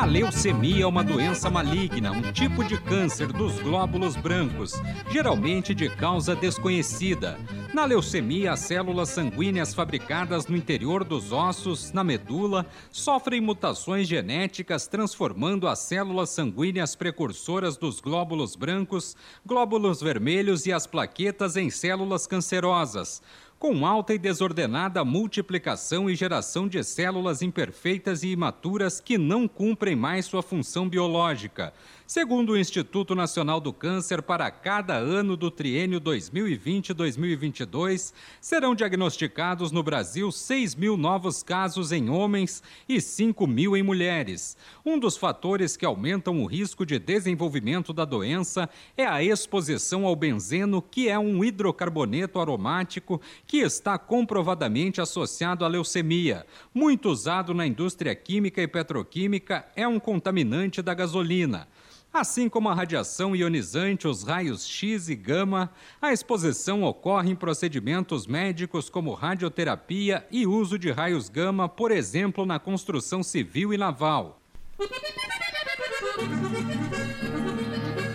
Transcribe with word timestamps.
A 0.00 0.06
leucemia 0.06 0.84
é 0.84 0.86
uma 0.86 1.04
doença 1.04 1.50
maligna, 1.50 2.10
um 2.10 2.32
tipo 2.32 2.64
de 2.64 2.80
câncer 2.80 3.26
dos 3.26 3.60
glóbulos 3.60 4.16
brancos, 4.16 4.72
geralmente 5.10 5.74
de 5.74 5.90
causa 5.90 6.34
desconhecida. 6.34 7.38
Na 7.74 7.84
leucemia, 7.84 8.52
as 8.52 8.60
células 8.60 9.10
sanguíneas 9.10 9.74
fabricadas 9.74 10.46
no 10.46 10.56
interior 10.56 11.04
dos 11.04 11.32
ossos, 11.32 11.92
na 11.92 12.02
medula, 12.02 12.64
sofrem 12.90 13.42
mutações 13.42 14.08
genéticas, 14.08 14.86
transformando 14.86 15.68
as 15.68 15.80
células 15.80 16.30
sanguíneas 16.30 16.96
precursoras 16.96 17.76
dos 17.76 18.00
glóbulos 18.00 18.56
brancos, 18.56 19.14
glóbulos 19.44 20.00
vermelhos 20.00 20.64
e 20.64 20.72
as 20.72 20.86
plaquetas 20.86 21.58
em 21.58 21.68
células 21.68 22.26
cancerosas 22.26 23.20
com 23.60 23.86
alta 23.86 24.12
e 24.14 24.18
desordenada 24.18 25.04
multiplicação 25.04 26.08
e 26.08 26.16
geração 26.16 26.66
de 26.66 26.82
células 26.82 27.42
imperfeitas 27.42 28.22
e 28.22 28.28
imaturas 28.28 29.00
que 29.00 29.18
não 29.18 29.46
cumprem 29.46 29.94
mais 29.94 30.24
sua 30.24 30.42
função 30.42 30.88
biológica. 30.88 31.74
Segundo 32.06 32.50
o 32.50 32.58
Instituto 32.58 33.14
Nacional 33.14 33.60
do 33.60 33.72
Câncer, 33.72 34.20
para 34.20 34.50
cada 34.50 34.94
ano 34.94 35.36
do 35.36 35.48
triênio 35.48 36.00
2020-2022, 36.00 38.12
serão 38.40 38.74
diagnosticados 38.74 39.70
no 39.70 39.80
Brasil 39.80 40.32
6 40.32 40.74
mil 40.74 40.96
novos 40.96 41.44
casos 41.44 41.92
em 41.92 42.10
homens 42.10 42.64
e 42.88 43.00
5 43.00 43.46
mil 43.46 43.76
em 43.76 43.82
mulheres. 43.84 44.56
Um 44.84 44.98
dos 44.98 45.16
fatores 45.16 45.76
que 45.76 45.86
aumentam 45.86 46.42
o 46.42 46.46
risco 46.46 46.84
de 46.84 46.98
desenvolvimento 46.98 47.92
da 47.92 48.04
doença 48.04 48.68
é 48.96 49.06
a 49.06 49.22
exposição 49.22 50.04
ao 50.04 50.16
benzeno, 50.16 50.82
que 50.82 51.08
é 51.08 51.16
um 51.16 51.44
hidrocarboneto 51.44 52.40
aromático 52.40 53.20
que 53.50 53.58
está 53.58 53.98
comprovadamente 53.98 55.00
associado 55.00 55.64
à 55.64 55.68
leucemia. 55.68 56.46
Muito 56.72 57.10
usado 57.10 57.52
na 57.52 57.66
indústria 57.66 58.14
química 58.14 58.62
e 58.62 58.68
petroquímica, 58.68 59.66
é 59.74 59.88
um 59.88 59.98
contaminante 59.98 60.80
da 60.80 60.94
gasolina. 60.94 61.66
Assim 62.12 62.48
como 62.48 62.68
a 62.68 62.74
radiação 62.74 63.34
ionizante, 63.34 64.06
os 64.06 64.22
raios 64.22 64.64
X 64.68 65.08
e 65.08 65.16
gama, 65.16 65.68
a 66.00 66.12
exposição 66.12 66.84
ocorre 66.84 67.32
em 67.32 67.34
procedimentos 67.34 68.24
médicos 68.24 68.88
como 68.88 69.14
radioterapia 69.14 70.24
e 70.30 70.46
uso 70.46 70.78
de 70.78 70.92
raios 70.92 71.28
gama, 71.28 71.68
por 71.68 71.90
exemplo, 71.90 72.46
na 72.46 72.60
construção 72.60 73.20
civil 73.20 73.74
e 73.74 73.76
naval. 73.76 74.40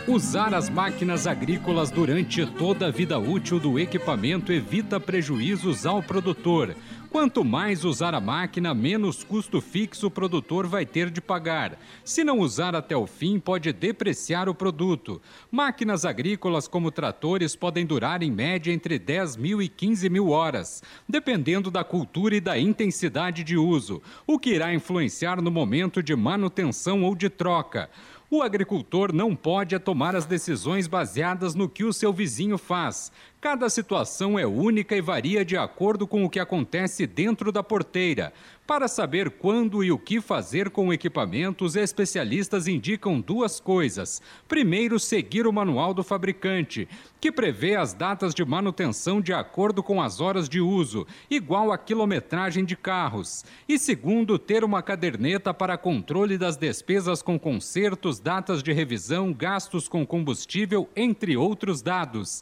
Usar 0.08 0.54
as 0.54 0.70
máquinas 0.70 1.26
agrícolas 1.26 1.90
durante 1.90 2.46
toda 2.46 2.88
a 2.88 2.92
vida 2.92 3.18
útil 3.18 3.60
do 3.60 3.80
equipamento 3.80 4.54
evita 4.54 5.00
prejuízos 5.00 5.84
ao 5.84 6.04
produtor. 6.04 6.76
Quanto 7.10 7.44
mais 7.44 7.84
usar 7.84 8.14
a 8.14 8.20
máquina, 8.20 8.74
menos 8.74 9.24
custo 9.24 9.60
fixo 9.60 10.08
o 10.08 10.12
produtor 10.12 10.68
vai 10.68 10.86
ter 10.86 11.10
de 11.10 11.22
pagar. 11.22 11.80
Se 12.04 12.24
não 12.24 12.40
usar 12.40 12.76
até 12.76 12.96
o 12.96 13.08
fim, 13.08 13.40
pode 13.40 13.72
depreciar 13.74 14.48
o 14.48 14.54
produto. 14.54 15.20
Máquinas 15.50 16.06
agrícolas 16.06 16.68
como 16.68 16.92
tratores 16.92 17.56
podem 17.56 17.86
durar 17.86 18.22
em 18.22 18.30
média 18.30 18.72
entre 18.72 19.00
10 19.00 19.38
mil 19.38 19.60
e 19.60 19.68
15 19.68 20.08
mil 20.10 20.30
horas, 20.30 20.84
dependendo 21.10 21.72
da 21.72 21.84
cultura 21.84 22.36
e 22.36 22.42
da 22.42 22.60
intensidade 22.60 23.44
de 23.44 23.58
uso, 23.58 24.04
o 24.28 24.38
que 24.38 24.52
irá 24.52 24.72
influenciar 24.74 25.42
no 25.42 25.50
momento 25.50 26.04
de 26.04 26.16
manutenção 26.16 27.02
ou 27.04 27.16
de 27.16 27.30
troca. 27.30 27.90
O 28.30 28.42
agricultor 28.42 29.14
não 29.14 29.36
pode 29.36 29.78
tomar 29.78 30.16
as 30.16 30.26
decisões 30.26 30.88
baseadas 30.88 31.54
no 31.54 31.70
que 31.70 31.84
o 31.84 31.94
seu 31.94 32.12
vizinho 32.12 32.58
faz. 32.58 33.12
Cada 33.46 33.70
situação 33.70 34.40
é 34.40 34.48
única 34.48 34.96
e 34.96 35.02
varia 35.02 35.46
de 35.46 35.56
acordo 35.56 36.08
com 36.08 36.26
o 36.26 36.30
que 36.32 36.40
acontece 36.40 37.06
dentro 37.06 37.52
da 37.52 37.62
porteira. 37.62 38.34
Para 38.66 38.88
saber 38.88 39.30
quando 39.30 39.84
e 39.84 39.92
o 39.92 40.00
que 40.00 40.20
fazer 40.20 40.72
com 40.72 40.88
o 40.88 40.94
equipamento, 40.94 41.64
os 41.64 41.76
especialistas 41.76 42.68
indicam 42.68 43.22
duas 43.22 43.60
coisas. 43.60 44.20
Primeiro, 44.48 45.00
seguir 45.00 45.46
o 45.46 45.54
manual 45.54 45.94
do 45.94 46.04
fabricante, 46.04 46.90
que 47.22 47.32
prevê 47.32 47.76
as 47.76 47.94
datas 47.94 48.34
de 48.34 48.44
manutenção 48.44 49.22
de 49.22 49.32
acordo 49.32 49.84
com 49.84 50.02
as 50.02 50.20
horas 50.20 50.50
de 50.50 50.60
uso, 50.60 51.06
igual 51.30 51.72
à 51.72 51.78
quilometragem 51.78 52.66
de 52.66 52.76
carros. 52.76 53.46
E 53.70 53.78
segundo, 53.78 54.40
ter 54.40 54.64
uma 54.64 54.82
caderneta 54.82 55.54
para 55.54 55.78
controle 55.78 56.36
das 56.36 56.58
despesas 56.58 57.22
com 57.22 57.38
consertos, 57.38 58.20
datas 58.20 58.64
de 58.64 58.74
revisão, 58.74 59.32
gastos 59.32 59.88
com 59.88 60.04
combustível, 60.04 60.90
entre 60.96 61.38
outros 61.38 61.84
dados. 61.84 62.42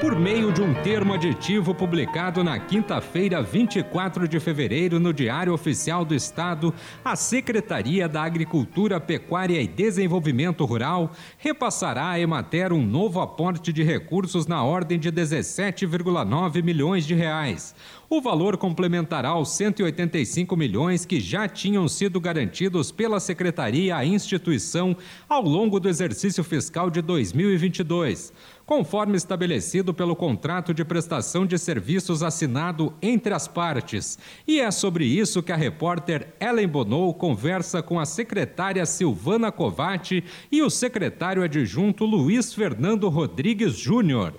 Por 0.00 0.18
meio 0.18 0.52
de 0.52 0.60
um 0.60 0.74
termo 0.74 1.14
aditivo 1.14 1.74
publicado 1.74 2.44
na 2.44 2.58
quinta-feira, 2.58 3.42
24 3.42 4.28
de 4.28 4.38
fevereiro, 4.38 5.00
no 5.00 5.12
Diário 5.12 5.52
Oficial 5.52 6.04
do 6.04 6.14
Estado, 6.14 6.74
a 7.04 7.16
Secretaria 7.16 8.08
da 8.08 8.22
Agricultura, 8.22 9.00
Pecuária 9.00 9.60
e 9.62 9.66
Desenvolvimento 9.66 10.64
Rural 10.64 11.12
repassará 11.38 12.10
à 12.10 12.20
Emater 12.20 12.72
um 12.72 12.84
novo 12.84 13.20
aporte 13.20 13.72
de 13.72 13.82
recursos 13.82 14.46
na 14.46 14.62
ordem 14.62 14.98
de 14.98 15.10
17,9 15.10 16.62
milhões 16.62 17.06
de 17.06 17.14
reais. 17.14 17.74
O 18.14 18.20
valor 18.20 18.56
complementará 18.56 19.36
os 19.36 19.48
185 19.56 20.56
milhões 20.56 21.04
que 21.04 21.18
já 21.18 21.48
tinham 21.48 21.88
sido 21.88 22.20
garantidos 22.20 22.92
pela 22.92 23.18
Secretaria 23.18 23.96
à 23.96 24.06
instituição 24.06 24.96
ao 25.28 25.42
longo 25.42 25.80
do 25.80 25.88
exercício 25.88 26.44
fiscal 26.44 26.90
de 26.90 27.02
2022 27.02 28.32
conforme 28.64 29.16
estabelecido 29.16 29.92
pelo 29.92 30.14
contrato 30.14 30.72
de 30.72 30.84
prestação 30.84 31.44
de 31.44 31.58
serviços 31.58 32.22
assinado 32.22 32.94
entre 33.02 33.34
as 33.34 33.48
partes. 33.48 34.16
E 34.46 34.60
é 34.60 34.70
sobre 34.70 35.04
isso 35.04 35.42
que 35.42 35.50
a 35.50 35.56
repórter 35.56 36.28
Ellen 36.40 36.68
Bonou 36.68 37.12
conversa 37.12 37.82
com 37.82 37.98
a 37.98 38.06
secretária 38.06 38.86
Silvana 38.86 39.50
Covatti 39.50 40.22
e 40.52 40.62
o 40.62 40.70
secretário 40.70 41.42
adjunto 41.42 42.04
Luiz 42.04 42.54
Fernando 42.54 43.08
Rodrigues 43.08 43.74
Júnior. 43.74 44.34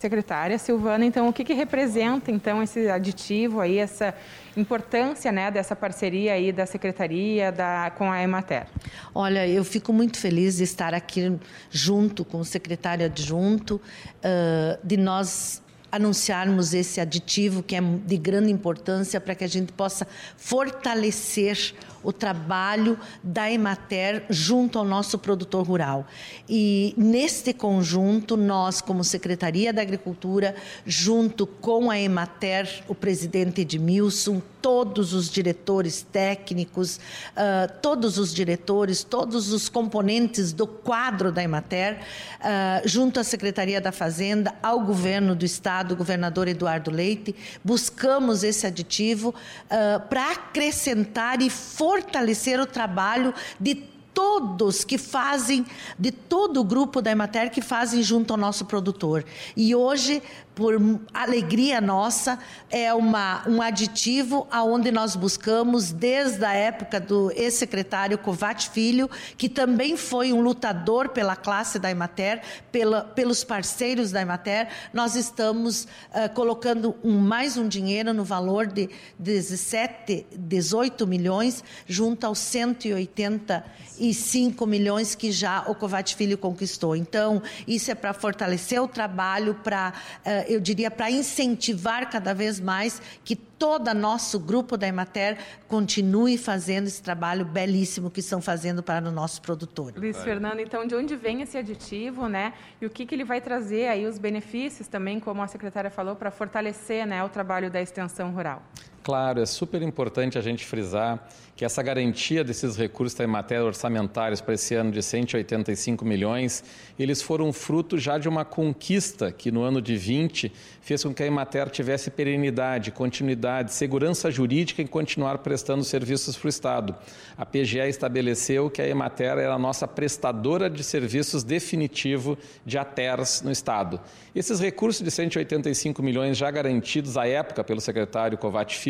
Secretária 0.00 0.56
Silvana, 0.56 1.04
então 1.04 1.28
o 1.28 1.32
que, 1.32 1.44
que, 1.44 1.52
representa 1.52 2.30
então 2.30 2.62
esse 2.62 2.88
aditivo 2.88 3.60
aí, 3.60 3.76
essa 3.76 4.14
importância 4.56 5.30
né, 5.30 5.50
dessa 5.50 5.76
parceria 5.76 6.32
aí 6.32 6.52
da 6.52 6.64
Secretaria 6.64 7.52
da, 7.52 7.92
com 7.98 8.10
a 8.10 8.22
Emater? 8.22 8.66
Olha, 9.14 9.46
eu 9.46 9.62
fico 9.62 9.92
muito 9.92 10.16
feliz 10.16 10.56
de 10.56 10.64
estar 10.64 10.94
aqui 10.94 11.38
junto 11.70 12.24
com 12.24 12.38
o 12.38 12.44
secretário 12.46 13.04
adjunto, 13.04 13.78
uh, 14.24 14.78
de 14.82 14.96
nós 14.96 15.62
anunciarmos 15.90 16.74
esse 16.74 17.00
aditivo 17.00 17.62
que 17.62 17.74
é 17.76 17.80
de 17.80 18.16
grande 18.16 18.50
importância 18.50 19.20
para 19.20 19.34
que 19.34 19.44
a 19.44 19.48
gente 19.48 19.72
possa 19.72 20.06
fortalecer 20.36 21.74
o 22.02 22.12
trabalho 22.12 22.98
da 23.22 23.50
Emater 23.50 24.24
junto 24.30 24.78
ao 24.78 24.84
nosso 24.84 25.18
produtor 25.18 25.66
rural. 25.66 26.06
E 26.48 26.94
neste 26.96 27.52
conjunto, 27.52 28.36
nós, 28.36 28.80
como 28.80 29.04
Secretaria 29.04 29.72
da 29.72 29.82
Agricultura, 29.82 30.54
junto 30.86 31.46
com 31.46 31.90
a 31.90 31.98
Emater, 31.98 32.82
o 32.88 32.94
presidente 32.94 33.60
Edmilson, 33.60 34.40
todos 34.60 35.14
os 35.14 35.30
diretores 35.30 36.02
técnicos, 36.02 36.96
uh, 36.96 37.72
todos 37.80 38.18
os 38.18 38.34
diretores, 38.34 39.02
todos 39.02 39.52
os 39.52 39.68
componentes 39.68 40.52
do 40.52 40.66
quadro 40.66 41.32
da 41.32 41.42
Emater, 41.42 41.98
uh, 42.40 42.86
junto 42.86 43.18
à 43.18 43.24
Secretaria 43.24 43.80
da 43.80 43.92
Fazenda, 43.92 44.54
ao 44.62 44.80
governo 44.80 45.34
do 45.34 45.44
Estado, 45.44 45.79
o 45.92 45.96
governador 45.96 46.48
Eduardo 46.48 46.90
Leite, 46.90 47.34
buscamos 47.64 48.42
esse 48.42 48.66
aditivo 48.66 49.30
uh, 49.30 50.00
para 50.08 50.32
acrescentar 50.32 51.40
e 51.40 51.48
fortalecer 51.48 52.60
o 52.60 52.66
trabalho 52.66 53.34
de 53.58 53.90
todos 54.12 54.84
que 54.84 54.98
fazem, 54.98 55.64
de 55.98 56.10
todo 56.10 56.60
o 56.60 56.64
grupo 56.64 57.00
da 57.00 57.10
Emater 57.10 57.50
que 57.50 57.62
fazem 57.62 58.02
junto 58.02 58.32
ao 58.32 58.36
nosso 58.36 58.64
produtor. 58.64 59.24
E 59.56 59.74
hoje 59.74 60.22
por 60.60 60.78
alegria 61.14 61.80
nossa, 61.80 62.38
é 62.68 62.92
uma, 62.92 63.42
um 63.48 63.62
aditivo 63.62 64.46
aonde 64.50 64.92
nós 64.92 65.16
buscamos, 65.16 65.90
desde 65.90 66.44
a 66.44 66.52
época 66.52 67.00
do 67.00 67.32
ex-secretário 67.32 68.18
Covat 68.18 68.68
Filho, 68.68 69.08
que 69.38 69.48
também 69.48 69.96
foi 69.96 70.34
um 70.34 70.42
lutador 70.42 71.08
pela 71.08 71.34
classe 71.34 71.78
da 71.78 71.90
Emater, 71.90 72.42
pela, 72.70 73.00
pelos 73.00 73.42
parceiros 73.42 74.12
da 74.12 74.20
Emater, 74.20 74.68
nós 74.92 75.16
estamos 75.16 75.84
uh, 75.84 76.28
colocando 76.34 76.94
um, 77.02 77.16
mais 77.16 77.56
um 77.56 77.66
dinheiro 77.66 78.12
no 78.12 78.22
valor 78.22 78.66
de 78.66 78.90
17, 79.18 80.26
18 80.36 81.06
milhões, 81.06 81.64
junto 81.86 82.26
aos 82.26 82.38
185 82.38 84.66
milhões 84.66 85.14
que 85.14 85.32
já 85.32 85.64
o 85.66 85.74
Covat 85.74 86.14
Filho 86.14 86.36
conquistou. 86.36 86.94
Então, 86.94 87.42
isso 87.66 87.90
é 87.90 87.94
para 87.94 88.12
fortalecer 88.12 88.82
o 88.82 88.86
trabalho, 88.86 89.54
para 89.54 89.94
uh, 90.18 90.49
eu 90.50 90.60
diria, 90.60 90.90
para 90.90 91.10
incentivar 91.10 92.10
cada 92.10 92.34
vez 92.34 92.58
mais 92.58 93.00
que 93.24 93.36
todo 93.36 93.92
nosso 93.94 94.40
grupo 94.40 94.76
da 94.76 94.88
Emater 94.88 95.38
continue 95.68 96.36
fazendo 96.36 96.86
esse 96.86 97.02
trabalho 97.02 97.44
belíssimo 97.44 98.10
que 98.10 98.20
estão 98.20 98.40
fazendo 98.40 98.82
para 98.82 99.06
o 99.06 99.12
nosso 99.12 99.40
produtor. 99.42 99.92
Luiz 99.96 100.16
Fernando, 100.22 100.60
então 100.60 100.86
de 100.86 100.94
onde 100.94 101.14
vem 101.14 101.42
esse 101.42 101.56
aditivo, 101.56 102.26
né? 102.26 102.54
E 102.80 102.86
o 102.86 102.90
que, 102.90 103.06
que 103.06 103.14
ele 103.14 103.24
vai 103.24 103.40
trazer 103.40 103.88
aí 103.88 104.06
os 104.06 104.18
benefícios 104.18 104.88
também, 104.88 105.20
como 105.20 105.42
a 105.42 105.46
secretária 105.46 105.90
falou, 105.90 106.16
para 106.16 106.30
fortalecer 106.30 107.06
né, 107.06 107.22
o 107.22 107.28
trabalho 107.28 107.70
da 107.70 107.80
extensão 107.80 108.30
rural? 108.32 108.62
Claro, 109.02 109.40
é 109.40 109.46
super 109.46 109.80
importante 109.80 110.38
a 110.38 110.42
gente 110.42 110.64
frisar 110.66 111.26
que 111.56 111.64
essa 111.64 111.82
garantia 111.82 112.42
desses 112.42 112.76
recursos 112.76 113.18
em 113.20 113.26
matéria 113.26 113.64
orçamentários 113.64 114.40
para 114.40 114.54
esse 114.54 114.74
ano 114.74 114.90
de 114.90 115.02
185 115.02 116.06
milhões, 116.06 116.64
eles 116.98 117.20
foram 117.20 117.52
fruto 117.52 117.98
já 117.98 118.16
de 118.16 118.28
uma 118.28 118.46
conquista 118.46 119.30
que 119.30 119.50
no 119.50 119.62
ano 119.62 119.82
de 119.82 119.94
20 119.94 120.50
fez 120.80 121.02
com 121.02 121.12
que 121.12 121.22
a 121.22 121.26
Emater 121.26 121.68
tivesse 121.68 122.10
perenidade, 122.10 122.90
continuidade, 122.90 123.74
segurança 123.74 124.30
jurídica 124.30 124.80
em 124.80 124.86
continuar 124.86 125.38
prestando 125.38 125.84
serviços 125.84 126.34
para 126.36 126.46
o 126.46 126.48
Estado. 126.48 126.94
A 127.36 127.44
PGE 127.44 127.78
estabeleceu 127.88 128.70
que 128.70 128.80
a 128.80 128.88
Emater 128.88 129.38
era 129.38 129.52
a 129.52 129.58
nossa 129.58 129.86
prestadora 129.86 130.70
de 130.70 130.82
serviços 130.82 131.44
definitivo 131.44 132.38
de 132.64 132.78
ATERS 132.78 133.42
no 133.42 133.50
Estado. 133.50 134.00
Esses 134.34 134.60
recursos 134.60 135.02
de 135.02 135.10
185 135.10 136.02
milhões 136.02 136.38
já 136.38 136.50
garantidos 136.50 137.18
à 137.18 137.26
época 137.26 137.62
pelo 137.62 137.82
secretário 137.82 138.38
Filho, 138.70 138.89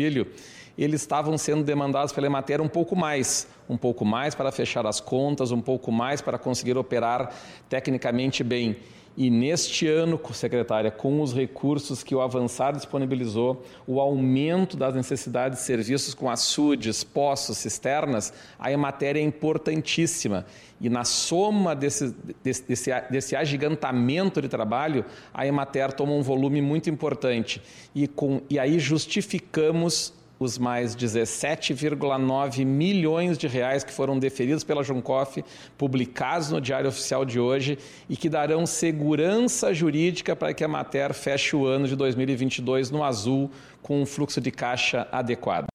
eles 0.77 1.01
estavam 1.01 1.37
sendo 1.37 1.63
demandados 1.63 2.11
pela 2.11 2.27
Emater 2.27 2.61
um 2.61 2.67
pouco 2.67 2.95
mais, 2.95 3.47
um 3.69 3.77
pouco 3.77 4.05
mais 4.05 4.33
para 4.33 4.51
fechar 4.51 4.85
as 4.85 4.99
contas, 4.99 5.51
um 5.51 5.61
pouco 5.61 5.91
mais 5.91 6.21
para 6.21 6.37
conseguir 6.37 6.77
operar 6.77 7.33
tecnicamente 7.69 8.43
bem. 8.43 8.77
E 9.17 9.29
neste 9.29 9.87
ano, 9.87 10.19
secretária, 10.33 10.89
com 10.89 11.21
os 11.21 11.33
recursos 11.33 12.01
que 12.01 12.15
o 12.15 12.21
Avançar 12.21 12.71
disponibilizou, 12.73 13.63
o 13.85 13.99
aumento 13.99 14.77
das 14.77 14.95
necessidades 14.95 15.59
de 15.59 15.65
serviços 15.65 16.13
com 16.13 16.29
açudes, 16.29 17.03
poços, 17.03 17.57
cisternas, 17.57 18.33
a 18.57 18.75
matéria 18.77 19.19
é 19.19 19.23
importantíssima. 19.23 20.45
E 20.79 20.89
na 20.89 21.03
soma 21.03 21.75
desse, 21.75 22.15
desse, 22.41 22.63
desse, 22.63 22.91
desse 23.11 23.35
agigantamento 23.35 24.41
de 24.41 24.47
trabalho, 24.47 25.05
a 25.33 25.45
Emater 25.45 25.91
toma 25.91 26.13
um 26.13 26.21
volume 26.21 26.61
muito 26.61 26.89
importante. 26.89 27.61
E, 27.93 28.07
com, 28.07 28.41
e 28.49 28.57
aí 28.57 28.79
justificamos 28.79 30.13
os 30.43 30.57
mais 30.57 30.95
17,9 30.95 32.65
milhões 32.65 33.37
de 33.37 33.47
reais 33.47 33.83
que 33.83 33.93
foram 33.93 34.17
deferidos 34.17 34.63
pela 34.63 34.83
Juncoff, 34.83 35.43
publicados 35.77 36.49
no 36.49 36.59
Diário 36.59 36.89
Oficial 36.89 37.23
de 37.23 37.39
hoje 37.39 37.77
e 38.09 38.17
que 38.17 38.27
darão 38.27 38.65
segurança 38.65 39.71
jurídica 39.71 40.35
para 40.35 40.53
que 40.53 40.63
a 40.63 40.67
Mater 40.67 41.13
feche 41.13 41.55
o 41.55 41.67
ano 41.67 41.87
de 41.87 41.95
2022 41.95 42.89
no 42.89 43.03
azul 43.03 43.51
com 43.83 44.01
um 44.01 44.05
fluxo 44.05 44.41
de 44.41 44.49
caixa 44.49 45.07
adequado. 45.11 45.70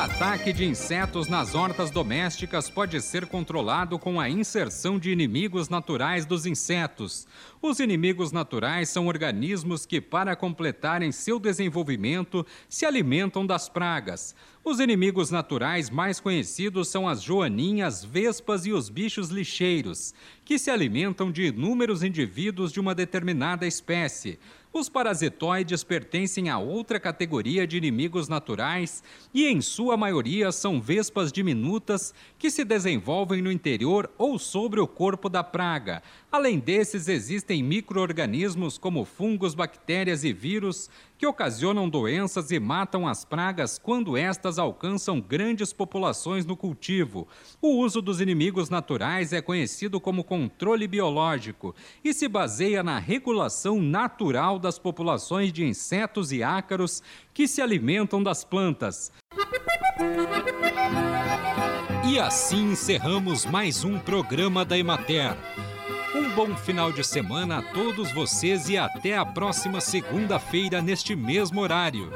Ataque 0.00 0.50
de 0.50 0.64
insetos 0.64 1.28
nas 1.28 1.54
hortas 1.54 1.90
domésticas 1.90 2.70
pode 2.70 2.98
ser 3.02 3.26
controlado 3.26 3.98
com 3.98 4.18
a 4.18 4.30
inserção 4.30 4.98
de 4.98 5.10
inimigos 5.10 5.68
naturais 5.68 6.24
dos 6.24 6.46
insetos. 6.46 7.28
Os 7.60 7.80
inimigos 7.80 8.32
naturais 8.32 8.88
são 8.88 9.08
organismos 9.08 9.84
que, 9.84 10.00
para 10.00 10.34
completarem 10.34 11.12
seu 11.12 11.38
desenvolvimento, 11.38 12.46
se 12.66 12.86
alimentam 12.86 13.44
das 13.44 13.68
pragas. 13.68 14.34
Os 14.64 14.80
inimigos 14.80 15.30
naturais 15.30 15.90
mais 15.90 16.18
conhecidos 16.18 16.88
são 16.88 17.06
as 17.06 17.22
joaninhas, 17.22 18.02
vespas 18.02 18.64
e 18.64 18.72
os 18.72 18.88
bichos 18.88 19.28
lixeiros, 19.28 20.14
que 20.46 20.58
se 20.58 20.70
alimentam 20.70 21.30
de 21.30 21.48
inúmeros 21.48 22.02
indivíduos 22.02 22.72
de 22.72 22.80
uma 22.80 22.94
determinada 22.94 23.66
espécie. 23.66 24.38
Os 24.72 24.88
parasitoides 24.88 25.82
pertencem 25.82 26.48
a 26.48 26.56
outra 26.56 27.00
categoria 27.00 27.66
de 27.66 27.76
inimigos 27.76 28.28
naturais 28.28 29.02
e, 29.34 29.48
em 29.48 29.60
sua 29.60 29.96
maioria, 29.96 30.52
são 30.52 30.80
vespas 30.80 31.32
diminutas 31.32 32.14
que 32.38 32.52
se 32.52 32.64
desenvolvem 32.64 33.42
no 33.42 33.50
interior 33.50 34.08
ou 34.16 34.38
sobre 34.38 34.78
o 34.78 34.86
corpo 34.86 35.28
da 35.28 35.42
praga. 35.42 36.00
Além 36.32 36.60
desses, 36.60 37.08
existem 37.08 37.60
microorganismos 37.60 38.78
como 38.78 39.04
fungos, 39.04 39.52
bactérias 39.52 40.22
e 40.22 40.32
vírus 40.32 40.88
que 41.18 41.26
ocasionam 41.26 41.88
doenças 41.88 42.52
e 42.52 42.60
matam 42.60 43.08
as 43.08 43.24
pragas 43.24 43.80
quando 43.80 44.16
estas 44.16 44.56
alcançam 44.56 45.20
grandes 45.20 45.72
populações 45.72 46.46
no 46.46 46.56
cultivo. 46.56 47.26
O 47.60 47.78
uso 47.78 48.00
dos 48.00 48.20
inimigos 48.20 48.70
naturais 48.70 49.32
é 49.32 49.42
conhecido 49.42 50.00
como 50.00 50.22
controle 50.22 50.86
biológico 50.86 51.74
e 52.04 52.14
se 52.14 52.28
baseia 52.28 52.80
na 52.84 53.00
regulação 53.00 53.82
natural 53.82 54.56
das 54.56 54.78
populações 54.78 55.52
de 55.52 55.64
insetos 55.64 56.30
e 56.30 56.44
ácaros 56.44 57.02
que 57.34 57.48
se 57.48 57.60
alimentam 57.60 58.22
das 58.22 58.44
plantas. 58.44 59.10
E 62.08 62.20
assim 62.20 62.70
encerramos 62.70 63.44
mais 63.44 63.82
um 63.82 63.98
programa 63.98 64.64
da 64.64 64.78
Emater 64.78 65.36
Um 66.30 66.34
bom 66.34 66.56
final 66.56 66.92
de 66.92 67.02
semana 67.02 67.58
a 67.58 67.62
todos 67.62 68.12
vocês 68.12 68.68
e 68.68 68.78
até 68.78 69.16
a 69.16 69.26
próxima 69.26 69.80
segunda-feira 69.80 70.80
neste 70.80 71.16
mesmo 71.16 71.60
horário. 71.60 72.12